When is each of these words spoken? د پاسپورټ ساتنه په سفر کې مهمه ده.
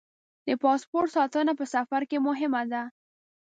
د 0.47 0.49
پاسپورټ 0.63 1.09
ساتنه 1.17 1.53
په 1.59 1.65
سفر 1.75 2.01
کې 2.09 2.17
مهمه 2.27 2.61
ده. 2.71 2.81